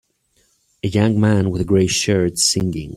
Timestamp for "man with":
1.19-1.61